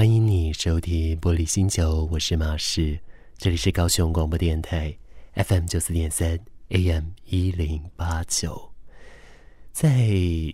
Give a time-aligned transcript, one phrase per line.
[0.00, 2.98] 欢迎你收听《玻璃星球》，我是马仕，
[3.36, 4.96] 这里是高雄广播电台
[5.34, 8.72] FM 九四点三 AM 一零八九。
[9.72, 10.08] 在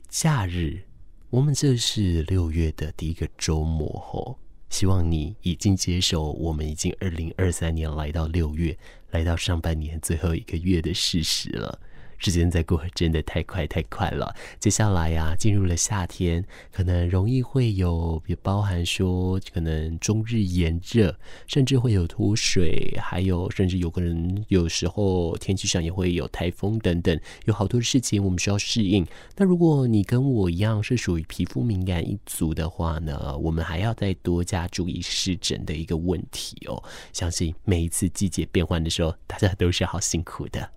[0.08, 0.82] 假日，
[1.30, 4.36] 我们这是六月的第一个周末哦，
[4.68, 8.76] 希望你已经接受我们已经二零二三年来到六月，
[9.12, 11.78] 来到上半年最后一个月的事实了。
[12.18, 14.34] 时间在过，真的太快太快了。
[14.58, 29.06] 接下来呀、进入了夏天，可能容易会有，也包含说，可能终日炎热，甚至会有脱水，还有甚至有可能有时候天气上也会有台风等等，有好多事情我们需要适应。
[29.36, 36.82] 那如果你跟我一样是属于皮肤敏感一族的话呢，我们还要再多加注意湿疹的一个问题哦。
[37.12, 40.70] 相信每一次季节变换的时候，大家都是好辛苦的。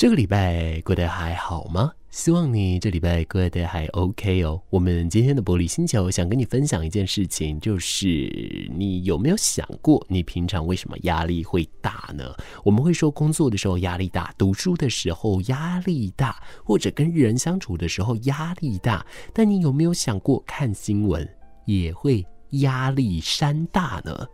[0.00, 1.92] 这个礼拜过得还好吗？
[2.08, 4.58] 希望你这礼拜过得还 OK 哦。
[4.70, 12.34] 我们今天的玻璃星球想跟你分享一件事情，就是你有没有想过，你平常为什么压力会大呢？
[12.64, 19.04] 我们会说工作的时候压力大，读书的时候压力大，或者跟人相处的时候压力大。
[19.34, 21.28] 但你有没有想过，看新闻
[21.66, 24.26] 也会压力山大呢？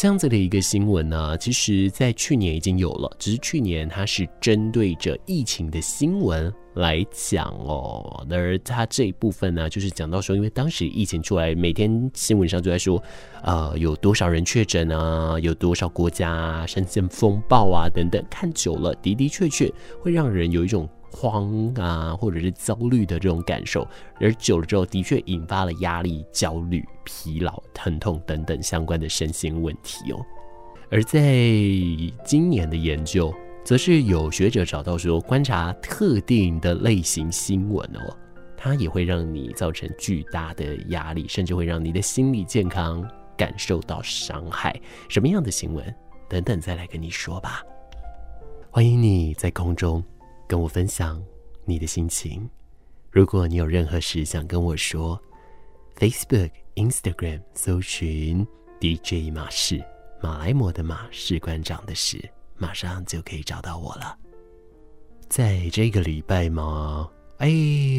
[0.00, 8.26] 这样子的一个新闻呢，其实在去年已经有了，只是去年它是针对着疫情的新闻来讲哦。
[8.30, 13.02] 而他这一部分呢，就是讲到说，因为当时疫情出来，每天新闻上就在说，
[13.42, 20.88] 呃，有多少人确诊啊，有多少国家出现风暴啊等等，看久了的的确确会让人有一种。
[21.12, 23.84] 慌啊，或者是焦虑的这种感受，
[24.20, 30.24] 而久了之后，的确引发了压力、焦虑、疲劳、疼痛等等相关的身心问题哦。
[30.88, 31.20] 而在
[32.24, 38.16] 今年的研究，则是有学者找到说，观察特定的类型新闻哦，
[38.56, 44.74] 它也会让你造成巨大的压力，甚至会让你的心理健康感受到伤害。
[45.08, 45.94] 什么样的新闻？
[46.28, 47.62] 等等再来跟你说吧。
[48.70, 50.02] 欢迎你在空中。
[50.46, 51.22] 跟我分享
[51.64, 52.50] 你的心情。
[53.08, 55.16] 如果你有任何事想跟我说
[55.96, 58.44] ，Facebook、Instagram 搜寻
[58.80, 59.80] DJ 马仕，
[60.20, 62.18] 马来摩的马，士官长的士，
[62.60, 64.16] 马上就可以找到我了。
[65.28, 67.08] 在这个礼拜吗？
[67.40, 67.50] 哎，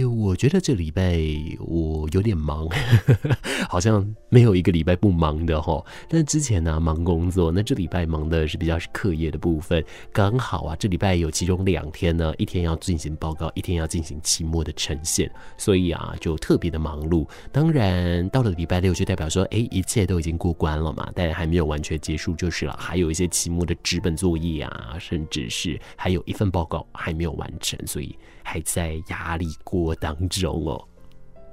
[0.06, 1.18] 我觉得这礼拜
[1.62, 2.70] 我有点忙，
[3.68, 5.84] 好像没有一个礼拜不忙的哈。
[6.08, 9.84] 但之前呢、忙工作，那这礼拜忙的是比较是课业的部分。
[10.14, 17.28] 刚好啊，这礼拜有其中两天呢，一天要进行报告，一天要进行期末的呈现，所以啊就特别的忙碌。
[17.52, 29.31] 当然到了礼拜六就代表说，哎，一切都已经过关了嘛，但还没有完全结束就是了，还有一些期末的纸本作业啊，甚至是还有一份报告还没有完成，所以还在压。
[29.32, 30.86] 压力锅当中哦，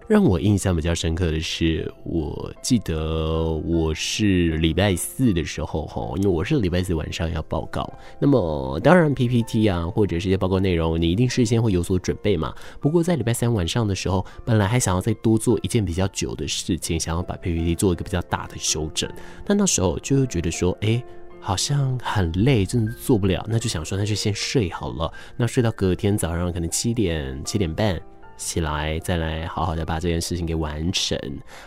[0.08, 12.52] 让我印象比较深刻的是，我记得我是礼拜四的时候哈，因为我是礼拜四晚上要报告，那么当然 PPT 啊或者是些报告内容，你一定事先会有所准备嘛。
[12.80, 19.08] 不过在礼拜三晚上的时候，本来还想要再多做一件比较久的事情，想要把 PPT 做一个比较大的修整，
[19.46, 21.00] 但那时候就会觉得说，哎。
[21.40, 25.10] 好像很累，真的做不了，那就想说，那就先睡好了。
[25.36, 28.00] 那睡到隔天早上可能七点七点半
[28.36, 31.18] 起来，再来好好的把这件事情给完成。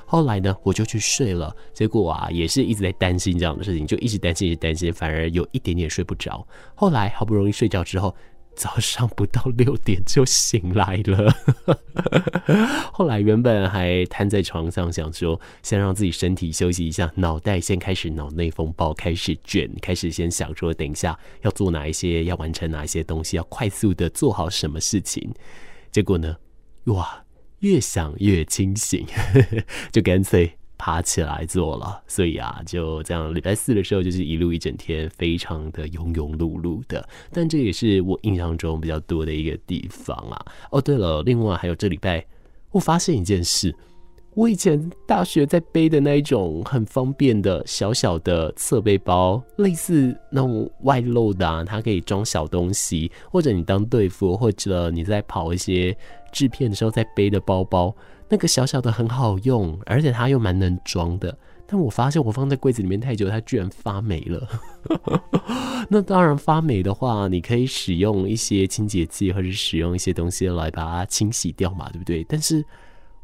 [0.06, 1.56] 后来呢，我就去睡了。
[1.74, 6.46] 结果啊，也是一直在担心这样的事情，就一直担心，一直担心，反而有一点点睡不着。
[6.76, 8.16] 后来好不容易睡觉之后。
[8.62, 11.36] 早上不到六点就醒来了，
[12.94, 25.34] 后来原本还瘫在床上，想说先让自己身体休息一下，脑袋先开始脑内风暴，开始卷，开始先想说等一下要做哪一些，要完成哪一些东西，要快速的做好什么事情。
[25.92, 26.38] 结果呢，
[26.84, 27.24] 哇，
[27.62, 29.08] 越想越清醒，
[29.92, 30.61] 就干脆。
[30.84, 33.32] 爬起来做了，所以啊，就这样。
[33.36, 37.08] 礼拜四的时候，就是一路一整天，非常的庸庸碌碌的。
[37.32, 40.44] 但这也是我印象中比较多的一个地方啊。
[40.72, 42.26] 哦，对了，另外还有这礼拜，
[42.72, 43.72] 我发现一件事，
[44.34, 55.96] 我以前大学在背的那一种很方便的小小的侧背包，类似那种外露的啊，它可以装小东西，或者你当队服，或者你在跑一些
[56.32, 57.96] 制片的时候在背的包包。
[58.32, 61.38] 那个小小的很好用，而且它又蛮能装的。
[61.68, 64.48] 但我发现我放在柜子里面太久，它居然发霉了。
[65.90, 72.24] 那当然发霉的话，你可以使用一些清洁剂，或者使用一些东西来把它清洗掉嘛，对不对？
[72.24, 72.64] 但是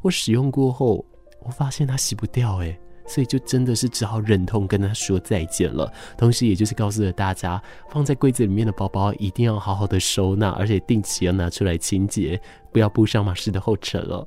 [0.02, 1.04] 我使用过后，
[1.42, 5.90] 我发现它洗不掉，诶，所以就真的是只好忍痛跟它说再见了。
[6.16, 12.40] 同时，也就是告诉了大家，放在柜子里面的包包一定要好好的收纳，而且定期要拿出来清洁，
[12.72, 14.26] 不要步上马仕的后尘了。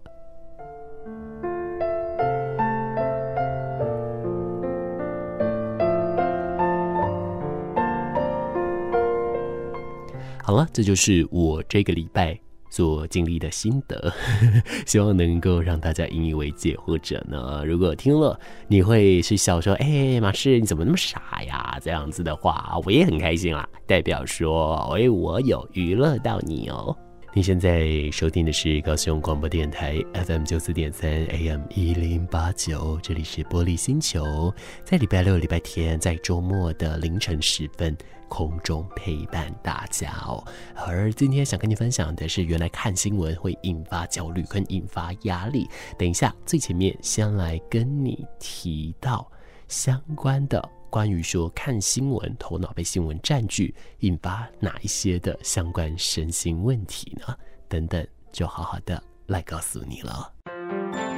[10.52, 12.38] 好了，这就是我这个礼拜
[12.70, 14.14] 所经历的心得，
[14.86, 18.38] 希望能够让大家引以为戒，或者呢，如果听了
[18.68, 26.94] 你会是笑说：“哎，马士你怎么那么傻呀？”这样子的话，我也很开心啦，代表说，哎，我有娱乐到你哦。
[27.34, 34.54] 你现在收听的是高雄广播电台 FM 九四点三 AM 一零八九，这里是玻璃星球，
[34.84, 37.96] 在礼拜六、礼拜天，在周末的凌晨时分
[38.32, 40.42] 空中陪伴大家哦。
[40.74, 45.68] 而今天想跟你分享的是，原来看新闻会引发焦虑跟引发压力。
[45.98, 49.30] 等一下，最前面先来跟你提到
[49.68, 50.68] 相关的。
[50.90, 57.36] 关于说看新闻，头脑被新闻占据，引发哪一些的相关身心问题呢？
[57.68, 61.11] 等等，就好好的来告诉你了。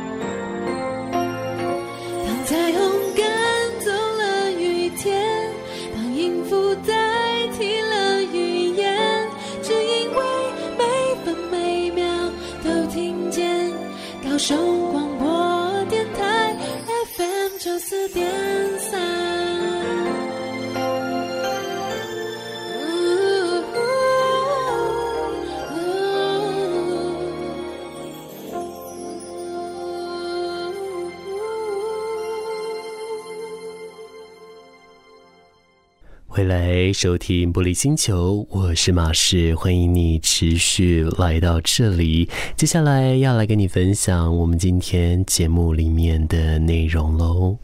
[36.43, 42.29] 来收听《玻璃星球》，我是马氏，欢迎你持续来到这里。
[42.57, 47.57] 接下来要来跟你分享我们今天节目里面的内容喽。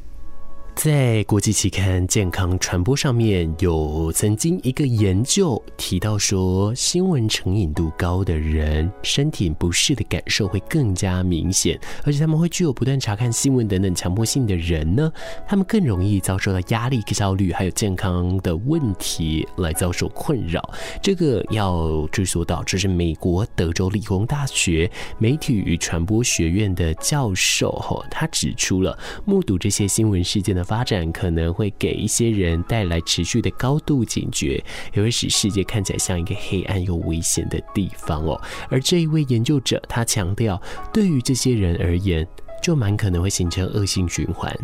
[0.81, 15.11] 在国际期刊《健康传播》上面有曾经一个研究提到说，新闻成瘾度高的人，身体不适的感受会更加明显，而且他们会具有不断查看新闻等等强迫性的人呢，
[15.45, 20.73] 他们更容易遭受到压力、焦虑还有健康的问题来遭受困扰。
[21.03, 30.65] 这个要追溯到，这是美国德州理工大学媒体与传播学院的教授哈，他指出了目睹这些新闻事件的。
[30.69, 34.63] 发展可能会给一些人带来持续的高度警觉，
[34.93, 38.39] 也会使世界看起来像一个黑暗又危险的地方哦。
[38.69, 40.61] 而这一位研究者他强调，
[40.93, 42.25] 对于这些人而言，
[42.61, 44.55] 就蛮可能会形成恶性循环。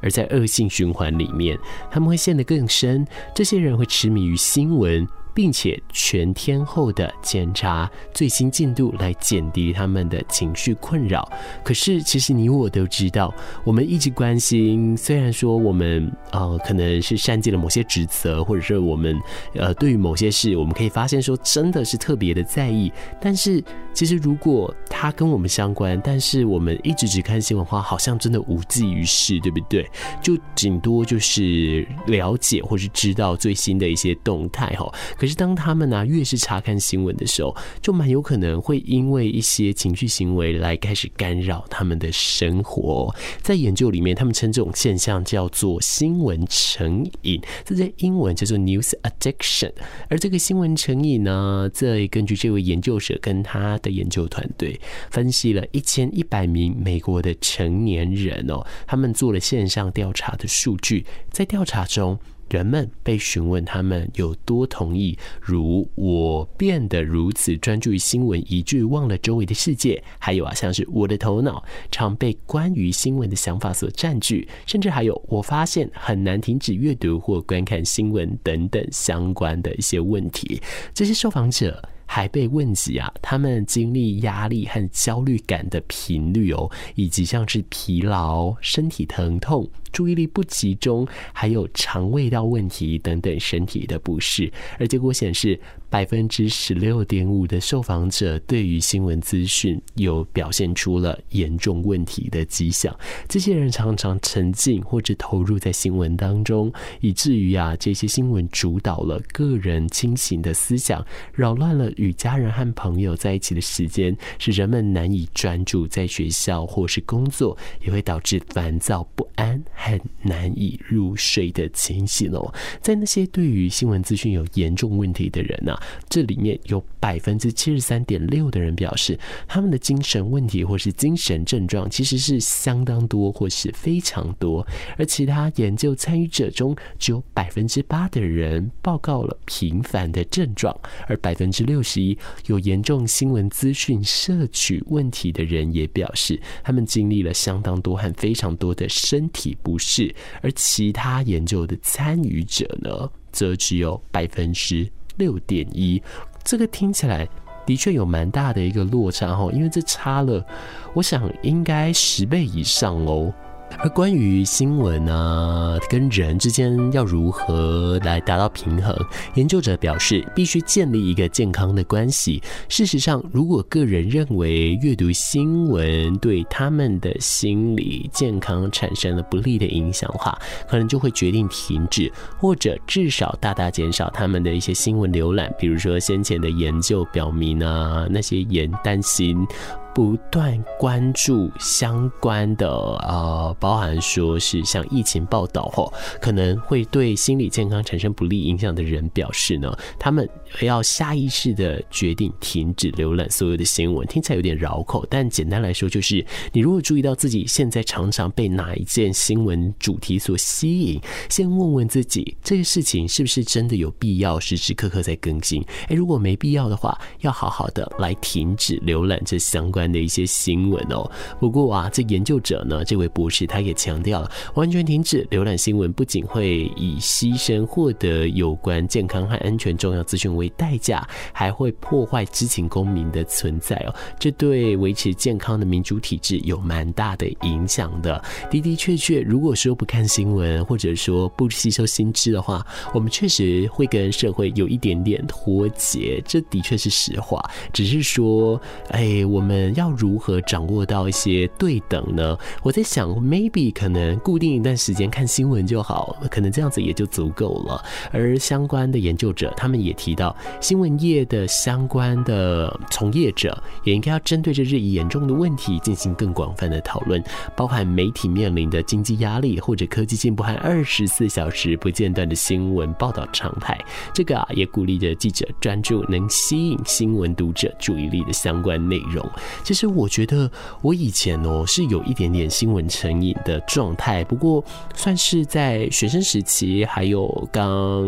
[0.00, 1.56] 而在恶性循环里面，
[1.88, 3.06] 他们会陷得更深。
[3.32, 5.06] 这些人会痴迷于新闻。
[5.34, 11.30] 并且全天候的检查最新进度，来减低他们的情绪困扰。
[11.64, 13.32] 可是，其实你我都知道，
[13.64, 19.18] 我们一直关心，虽然说我们呃可能是善尽了某些职责，或者是我们
[19.54, 22.92] 呃对于某些事，我们可以发现说真的是特别的在意。
[23.20, 23.62] 但是，
[23.92, 29.88] 其实如果它跟我们相关，但是我们一直只看新闻的话，好像真的无济于事，对不对？
[30.22, 34.92] 就顶多就是了解或是知道最新的一些动态哈。
[35.22, 43.14] 可是当他们呢、越是查看新闻的时候，就蛮有可能会因为一些情绪行为来开始干扰他们的生活。
[43.40, 49.70] 在研究里面，他们称这种现象叫做新闻成瘾，这在英文叫做 news addiction。
[50.08, 54.80] 而这个新闻成瘾呢，在根据这位研究者跟他的研究团队
[55.12, 62.18] 分析了一千一百名美国的成年人哦，他们做了线上调查的数据，在调查中。
[62.52, 70.04] 人们被询问，他们有多同意，如我变得如此专注于新闻，以至于忘了周围的世界。
[70.18, 80.60] 还有啊，像是我的头脑常被关于新闻的想法所占据，甚至还有我发现很难停止阅读或观看新闻等等相关的一些问题。
[80.92, 81.82] 这些受访者。
[82.04, 95.58] 还被问及啊，他们经历压力和焦虑感的频率哦，以及像是疲劳、身体疼痛、注意力不集中，还有肠胃道问题等等身体的不适，而结果显示。
[95.92, 102.98] 百分之十六点五的受访者对于新闻资讯有表现出了严重问题的迹象。
[103.28, 122.54] 这些人常常沉浸或者投入在新闻当中，以至于啊，这些新闻主导了个人清醒的思想，扰乱了与家人和朋友在一起的时间，使人们难以专注在学校或是工作，也会导致烦躁不安很难以入睡的情形哦。
[122.80, 125.82] 在那些对于新闻资讯有严重问题的人呢、啊？
[126.08, 134.64] 这里面有百分之七十三点六的人表示，他们的精神问题或是精神症状其实是相当多或是非常多，
[134.96, 154.86] 而其他研究参与者中，只有百分之八的人报告了频繁的症状，而百分之六十一有严重新闻资讯摄取问题的人也表示，他们经历了相当多和非常多的身体不不是，而其他研究的参与者呢，则只有百分之
[155.16, 156.02] 六点一，
[156.44, 157.26] 这个听起来
[157.64, 160.44] 的确有蛮大的一个落差哦，因为这差了，
[160.92, 163.32] 我想应该十倍以上哦。
[163.78, 168.96] 而关于新闻啊，跟人之间要如何来达到平衡，
[169.34, 172.42] 研究者表示，必须建立一个健康的关系。
[172.68, 180.38] 事实上，如果个人认为阅读新闻对他们的心理健康产生了不利的影响的话，
[180.68, 185.52] 可能就会决定停止，或者至少大大减少他们的一些新闻浏览。
[185.58, 189.46] 比如说，先前的研究表明啊，那些人担心。
[189.94, 200.26] 不断关注相关的呃，包含说是像疫情报道后，可能会对心理健康产生不利影响的人表示呢，他们
[200.62, 204.06] 要下意识的决定停止浏览所有的新闻。
[204.06, 215.62] 听起来有点绕口，但简单来说就是，你如果注意到自己现在常常被哪一件新闻主题所吸引，先问问自己，这个事情是不是真的有必要时时刻刻在更新？
[215.88, 219.81] 诶，如果没必要的话，要好好的来停止浏览这相关。
[219.90, 221.10] 的一些新闻哦，
[221.40, 233.94] 不过啊，这研究者呢，这位博士他也强调了，完全停止浏览新闻，不仅会以牺牲获得有关健康和安全重要资讯为代价，还会破坏知情公民的存在哦。
[234.18, 238.22] 这对维持健康的民主体制有蛮大的影响的。
[238.50, 247.42] 的的确确，如果说不看新闻，或者说不吸收新知的话，我们确实会跟社会有一点点脱节，这的确是实话。
[247.72, 249.71] 只是说，哎，我们。
[249.74, 252.36] 要如何掌握到一些对等呢？
[252.62, 257.84] 我在想，maybe 可能固定一段时间看新闻就好，可能这样子也就足够了。
[258.12, 267.22] 而相关的研究者，他们也提到，新闻业的相关的从业者也应该要针对这日益严重的问题进行更广泛的讨论，
[267.56, 273.78] 包含媒体面临的经济压力，或者科技进步和二十四小时不间断的新闻报道常态。
[274.12, 279.28] 这个啊，也鼓励着记者专注能吸引新闻读者注意力的相关内容。
[279.62, 280.50] 其实我觉得
[280.80, 284.64] 我以前哦是有一点点新闻成瘾的状态，不过
[284.94, 288.02] 算是在学生时期，还有刚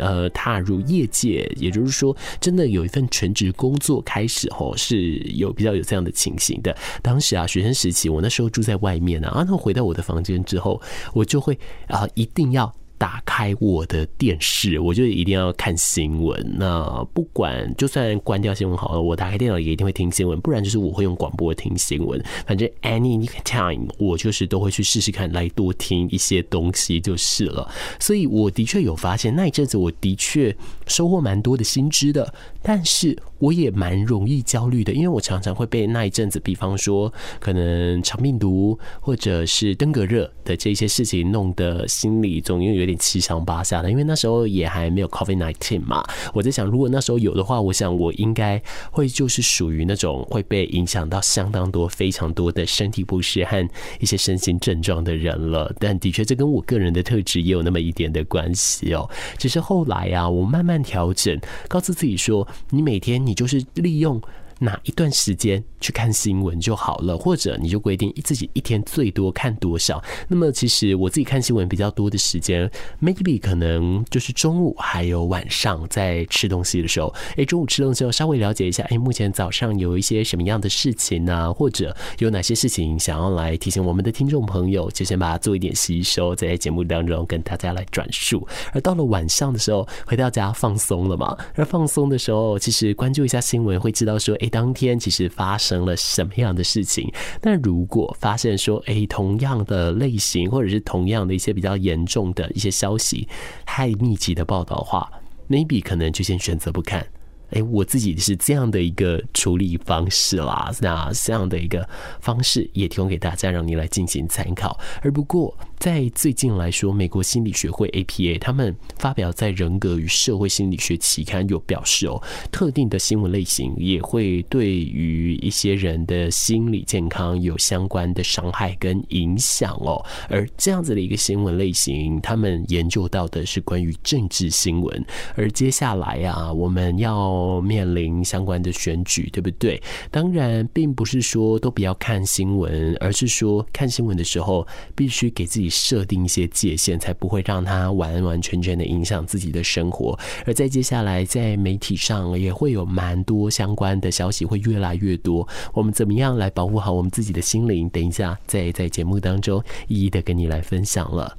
[0.00, 6.76] 呃踏入业界，也就是说真的有一份全职工作开始后，是有比较有这样的情形的。
[7.02, 10.80] 当时啊，学生时期我那时候住在外面啊，然后回到我的房间之后，
[11.12, 12.72] 我就会啊一定要。
[13.02, 16.54] 打开我的电视，我就一定要看新闻。
[16.56, 20.40] 那不管就算关掉新闻好了，我打开电脑也一定会听新闻。
[20.40, 22.24] 不然就是我会用广播听新闻。
[22.46, 27.68] 反正 anytime 我就是都会去试试看，来多听一些东西就是了。
[27.98, 30.56] 所以我的确有发现，那一阵子我的确
[30.86, 32.32] 收获蛮多的新知的。
[32.62, 43.90] 但是我也蛮容易焦虑的，因为我常常会被那一阵子，比方说可能肠病毒或者是登革热的这些事情弄得心里总又有点七上八下的。
[43.90, 53.68] 因为那时候也还没有 COVID-19 嘛，我在想，如果那时候有的话，我想我应该会就是属于那种会被影响到相当多、非常多的身体不适和
[53.98, 55.74] 一些身心症状的人了。
[55.80, 59.10] 但的确，这跟我个人的特质也有那么一点的关系哦。
[59.36, 62.46] 只是后来啊，我慢慢调整，告诉自己说。
[62.70, 64.20] 你每天你就是利用
[64.62, 70.00] 哪一段时间去看新闻就好了，或者你就规定自己一天最多看多少。
[70.28, 77.12] 那么其实我自己看新闻比较多的时间，maybe 可能就是中午还有晚上在吃东西的时候。
[77.36, 81.52] 诶，中午吃东西的时候稍微了解一下，诶，目前早上有一些什么样的事情呢？
[81.52, 88.46] 或者有哪些事情想要来提醒我们的听众朋友，就先把它做一点吸收，在节目当中跟大家来转述。
[88.72, 91.36] 而到了晚上的时候，回到家放松了嘛？
[91.56, 94.51] 而放松的时候，其实关注一下新闻，会知道说，诶。
[94.52, 97.10] 当天其实发生了什么样的事情？
[97.40, 103.26] 但如果发现说，哎，同样的类型，或者是同样的一些比较严重的一些消息，
[103.64, 105.10] 太密集的报道的话
[105.48, 107.04] ，maybe 可能就先选择不看。
[107.52, 111.88] 哎，我自己是这样的一个处理方式啦，那这样的一个
[112.20, 114.78] 方式也提供给大家，让你来进行参考。
[115.00, 115.56] 而不过。
[115.82, 122.22] 在最近来说，美国心理学会 APA 他们发表在《人格与社会心理学》期刊有表示哦，
[122.52, 130.00] 特定的新闻类型也会对于一些人的心理健康有相关的伤害跟影响哦。
[130.28, 135.04] 而这样子的一个新闻类型，他们研究到的是关于政治新闻。
[135.34, 139.82] 而接下来啊，我们要面临相关的选举，对不对？
[140.12, 145.71] 当然，并不是说都不要看新闻，而是说看新闻的时候必须给自己。
[145.72, 150.18] 设定一些界限，才不会让它完完全全的影响自己的生活。
[150.46, 155.48] 而在接下来，在媒体上也会有蛮多相关的消息会越来越多。
[155.72, 157.88] 我们怎么样来保护好我们自己的心灵？
[157.88, 161.38] 等一下再在节目当中一一的跟你来分享了。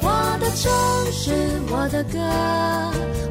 [0.00, 0.72] 我的城
[1.12, 1.32] 市，
[1.68, 2.18] 我的歌，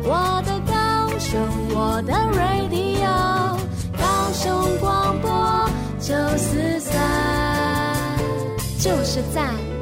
[0.03, 1.41] 我的高雄，
[1.73, 3.57] 我的 radio，
[3.97, 5.31] 高雄广播
[5.99, 6.13] 就，
[8.83, 9.72] 就是赞。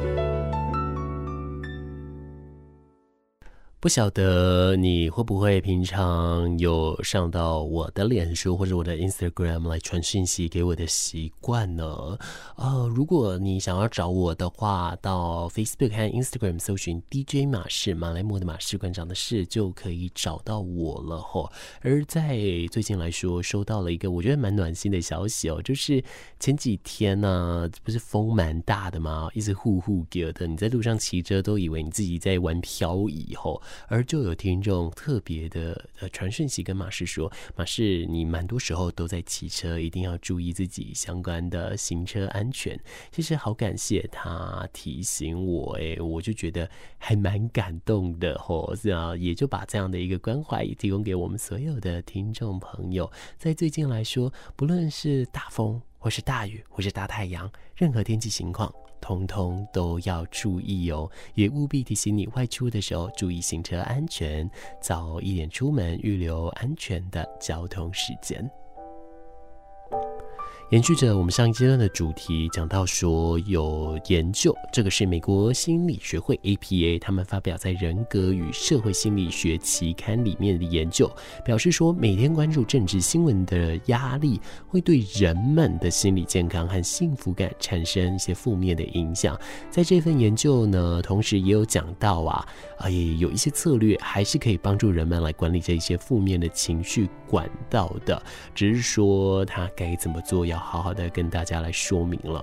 [3.82, 12.16] 不晓得你会不会平常有上到我的脸书或者我的 Instagram 来传讯息给我的习惯呢？
[12.54, 21.50] 呃，如果你想要找我的话，到 Facebook 和 Instagram 搜寻 DJ 马氏马来莫的马氏馆长的事就可以找到我了吼。
[21.80, 22.38] 而在
[22.70, 26.00] 最近来说，收到了一个我觉得蛮暖心的消息哦，就是
[26.38, 29.28] 前几天呢、啊，不是风蛮大的吗？
[29.34, 33.60] 一直呼呼给的，你在路上骑车都以为你自己在玩漂移吼。
[33.88, 42.78] 而就有听众特别的呃传讯息跟马氏说，马氏你蛮多时候都在骑车，一定要注意自己相关的行车安全。
[43.10, 53.10] 其实好感谢他提醒我，哎，我就觉得还蛮感动的吼，是啊，也就把这样的一个关怀也提供给我们所有的听众朋友。
[53.38, 58.72] 在最近来说，不论是大风或是大雨或是大太阳，任何天气情况。
[59.02, 64.48] 通通都要注意哦，也务必提醒你外出的时候注意行车安全，
[64.80, 68.48] 早一点出门，预留安全的交通时间。
[70.72, 81.14] 延续着我们上一阶段的主题，讲到说有研究，这个是美国心理学会 APA 他们发表在《人格与社会心理学》期刊里面的研究，
[81.44, 89.38] 表示说每天关注政治新闻的压力，会对人们的心理健康和幸福感产生一些负面的影响。
[89.70, 92.48] 在这份研究呢，同时也有讲到啊，
[92.78, 98.22] 啊也有一些策略还是可以帮助人们来管理这一些负面的情绪管道的，
[98.54, 100.61] 只是说他该怎么做要。
[100.62, 102.42] 好好的跟大家来说明了，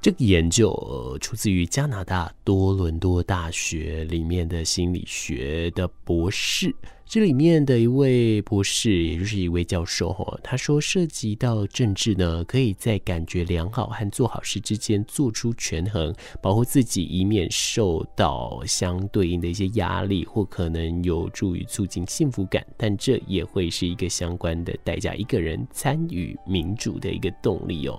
[0.00, 6.74] 这个研究，呃，出自于加拿大多伦多大学里面的心理学的博士。
[7.10, 27.98] 这里面的一位博士，也就是一位教授，哈，他说，涉及到政治呢，可以在感觉良好和做好事之间做出权衡，保护自己，以免受到相对应的一些压力，或可能有助于促进幸福感，但这也会是一个相关的代价，一个人参与民主的一个动力哦。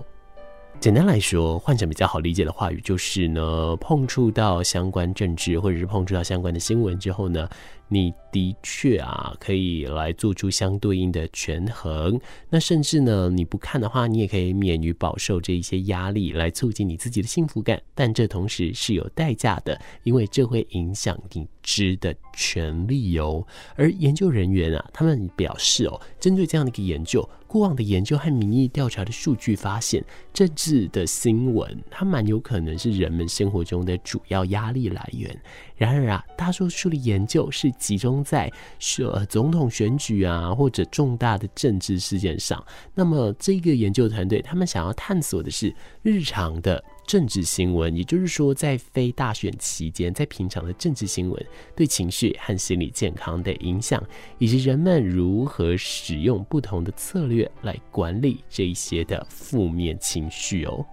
[0.80, 7.46] 简单来说，换成比较好理解的话语，就是呢，碰触到相关政治，或者是碰触到相关的新闻之后呢，
[7.86, 12.18] 你的确啊，可以来做出相对应的权衡。
[12.48, 17.78] 那甚至呢，你不看的话，你也可以免于饱受这一些压力，来促进你自己的幸福感。
[17.94, 23.46] 但这同时是有代价的，因为这会影响你知的权利哦。
[23.76, 35.36] 而研究人员啊，他们表示哦，针对这样的一个研究，过往的研究和民意调查的数据发现，政治的新闻它蛮有可能是人们生活中的主要压力来源。
[35.74, 42.64] 然而啊，大多数的研究是集中在选总统选举啊，或者重大的政治事件上。
[42.94, 54.00] 那么，这个研究团队他们想要探索的是日常的政治新闻，也就是说，在非大选期间，在平常的政治新闻对情绪和心理健康的影响，
[54.38, 60.86] 以及人们如何使用不同的策略来管理这一些的负面情绪哦。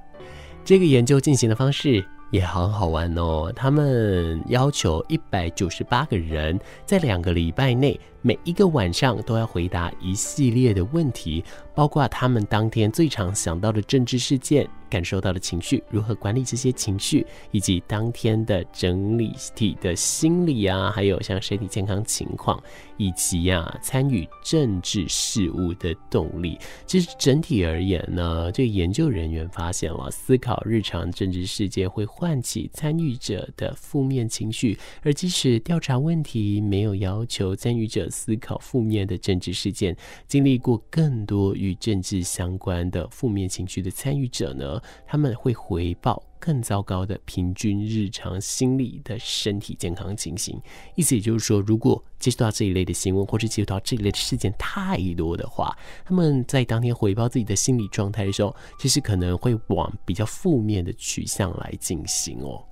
[0.65, 2.03] 这个研究进行的方式。
[2.29, 11.43] 也很好玩哦，他们要求一百九十八个人在两个礼拜内，每一个晚上都要回答一系列的问题，
[11.75, 14.67] 包括他们当天最常想到的政治事件。
[14.89, 22.57] 感受到的情绪，如何管理这些情绪，以及当天的整理体的心理啊，还有像身体健康情况，
[22.95, 26.57] 以及呀、参与政治事务的动力。
[26.85, 39.95] 其实整体而言呢，这研究人员发现了，思考日常政治事件会唤起参与者的负面情绪，而即使调查问题没有要求参与者思考负面的政治事件，
[40.27, 50.59] 经历过更多与政治相关的负面情绪的参与者呢，他们会回报更糟糕的平均日常心理的身体健康情形，
[50.95, 62.63] 意思也就是说，如果接触到这一类的新闻，或者接触到这一类的事件太多的话，他们在当天回报自己的心理状态的时候，其实可能会往比较负面的取向来进行哦。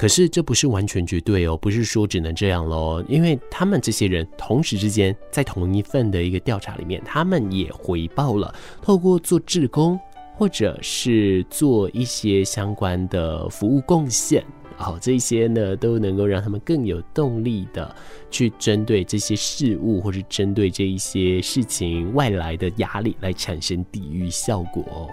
[0.00, 10.00] 可是这不是完全绝对哦，不是说只能这样喽，因为他们这些人同时之间在同一份的一个调查里面，他们也回报了透过做志工
[10.34, 14.42] 或者是做一些相关的服务贡献，
[14.74, 17.94] 好，这些呢都能够让他们更有动力的
[18.30, 25.08] 去针对这些事物，或是针对这一些事情外来的压力来产生抵御效果哦。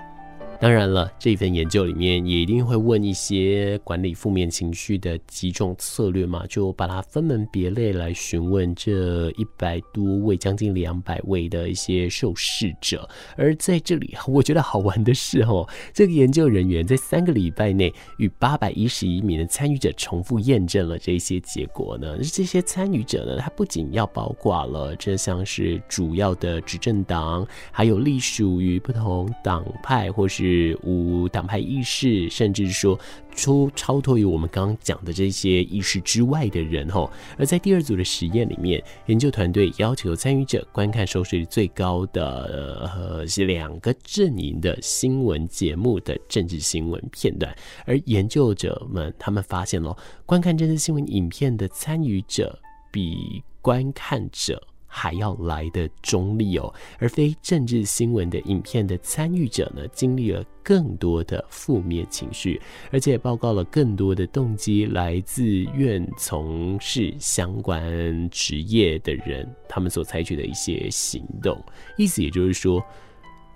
[0.60, 13.08] 当然了，这一份研究里面也一定会问一些管理负面情绪的几种策略嘛，就把它分门别类来询问这一百多位、将近两百位的一些受试者。
[13.36, 22.18] 而在这里，我觉得好玩的是哦，这个研究人员在三个礼拜内与八百一十一名的参与者重复验证了这些结果呢。
[22.24, 30.47] 这些参与者呢，他不仅要包括了这像是主要的执政党，还有隶属于不同党派或是。
[30.48, 32.98] 是无党派意识，甚至说
[33.36, 37.12] 出超脱于我们刚刚讲的这些意识之外的人吼。
[37.38, 47.54] 而在第二组的实验里面，研究团队要求参与者观看收视率最高的呃是两个阵营的新闻节目的政治新闻片段，
[47.86, 52.58] 而研究者们他们发现咯，观看政治新闻影片的参与者
[52.92, 54.62] 比观看者。
[54.88, 62.60] 还要来的中立哦，而非政治新闻的影片的参与者呢，经历了更多的负面情绪，
[62.92, 71.62] 而且报告了更多的动机来自愿从事相关职业的人，他们所采取的一些行动。
[71.98, 72.84] 意思也就是说，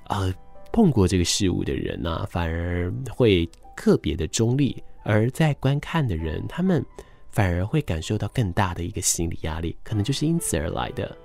[0.09, 0.33] 呃，
[0.71, 6.85] 碰过这个事物的人呢、反而会特别的中立，而在观看的人，他们。
[7.31, 11.17] 反而会感受到更大的一个心理压力，可能就是因此而来的。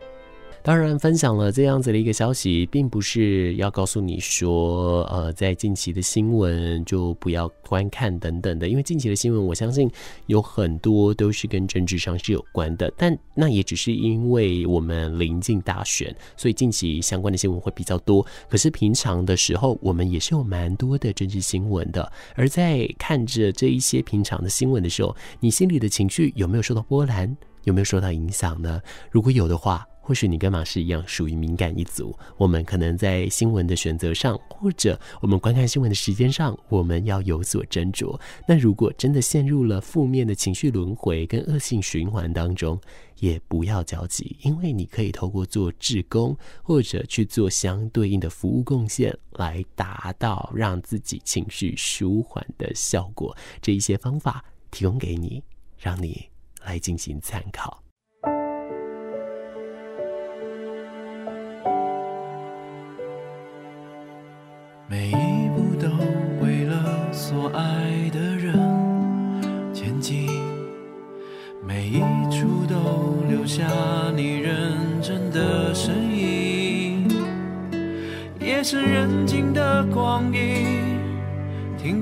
[0.66, 9.88] 当然，分享了这样子的一个消息，并不是要告诉你说，呃，在近期的新闻就不要观看等等的，因为近期的新闻，我相信
[10.26, 12.92] 有很多都是跟政治上是有关的。
[12.96, 18.26] 但那也只是因为我们临近大选，所以近期相关的新闻会比较多。
[18.48, 22.11] 可是平常的时候，我们也是有蛮多的政治新闻的。
[22.35, 27.37] 而在看着这一些平常的新闻的时候，你心里的情绪有没有受到波澜？
[27.62, 28.81] 有没有受到影响呢？
[29.11, 38.16] 如果有的话，或许你跟马氏一样属于敏感一族，我们可能在新闻的选择上，或者我们观看新闻的时间上，我们要有所斟酌。
[38.47, 42.81] 那如果真的陷入了负面的情绪轮回跟恶性循环当中，
[43.19, 53.37] 也不要焦急，因为你可以透过做志工，或者去做相对应的服务贡献，来达到让自己情绪舒缓的效果。
[53.61, 55.42] 这一些方法提供给你，
[55.77, 56.27] 让你
[56.64, 57.83] 来进行参考。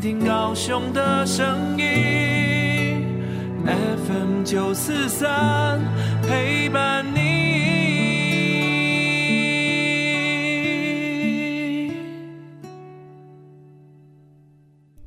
[0.05, 3.03] 听高雄的声音
[3.65, 5.81] ，FM 九四三
[6.23, 7.25] 陪伴你。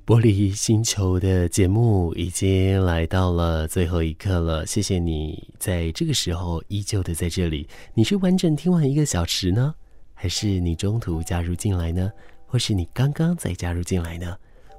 [0.03, 7.69] 玻璃星球的节目已经来到了最后一刻了，谢谢你在这个时候依旧的在这里。
[7.93, 9.75] 你是完整听完一个小时呢，
[10.15, 12.12] 还是你中途加入进来呢？
[12.47, 14.36] 或是你刚刚再加入进来呢？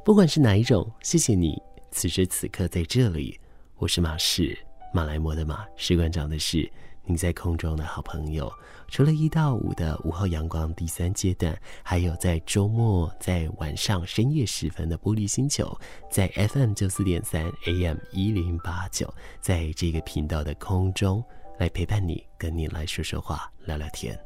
[0.09, 3.39] 不管是哪一种，谢谢你此时此刻在这里。
[3.77, 4.59] 我是马氏，
[4.91, 6.67] 马来摩的马，士官长的士。
[7.05, 8.51] 您在空中的好朋友，
[8.89, 15.79] 除了一到五的午后阳光第三阶段，还有在周末在晚上深夜时分的玻璃星球，
[16.11, 21.23] 在 FM 九四点三 AM 一零八九，在这个频道的空中
[21.59, 24.19] 来陪伴你，跟你来说说话，聊聊天。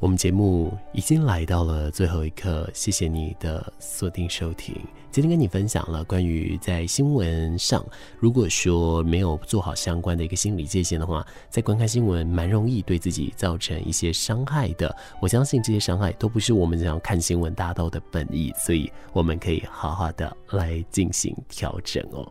[0.00, 4.72] 我们节目已经来到了最后一刻，谢谢你的锁定收听。
[5.10, 7.84] 今天跟你分享了关于在新闻上，
[8.20, 14.94] 如果说没有做好相关的一个心理界限的话，在观看新闻蛮容易对自己造成一些伤害的。
[15.20, 22.24] 我相信这些伤害都不是我们想要看新闻达到的本意，所以我们可以好好的来进行调整哦。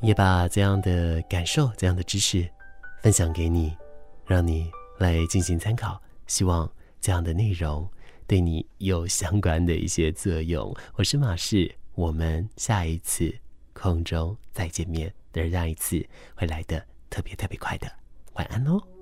[0.00, 2.44] 也把这样的感受、这样的知识
[3.02, 3.72] 分享给你，
[4.26, 6.02] 让你来进行参考。
[6.26, 6.68] 希望。
[7.04, 7.86] 这样的内容
[8.26, 10.74] 对你有相关的一些作用。
[10.94, 13.30] 我是马氏，我们下一次
[13.74, 16.02] 空中再见面，的那一次
[16.34, 17.86] 会来的特别特别快的。
[18.36, 18.82] 晚安哦。